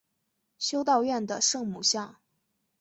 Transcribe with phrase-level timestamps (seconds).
[0.57, 2.15] 修道院的圣母像。